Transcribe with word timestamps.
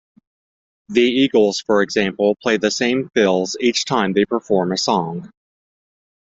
The 0.89 1.03
Eagles, 1.03 1.61
for 1.63 1.83
example, 1.83 2.35
play 2.41 2.57
the 2.57 2.71
same 2.71 3.11
fills 3.13 3.55
each 3.59 3.85
time 3.85 4.13
they 4.13 4.25
perform 4.25 4.71
a 4.71 4.77
song. 4.79 5.29